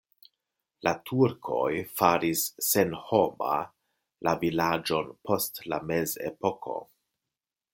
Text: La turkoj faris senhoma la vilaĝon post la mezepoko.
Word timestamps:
La 0.85 0.93
turkoj 1.09 1.67
faris 1.99 2.45
senhoma 2.69 3.59
la 4.29 4.33
vilaĝon 4.45 5.13
post 5.29 5.63
la 5.75 5.81
mezepoko. 5.93 6.79